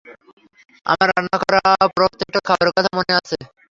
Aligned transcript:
আমার 0.85 1.07
রান্না 1.11 1.37
করা 1.43 1.61
প্রত্যেকটা 1.95 2.39
খাবারের 2.47 2.73
কথা 2.75 2.91
মনে 2.97 3.13
আছে। 3.19 3.37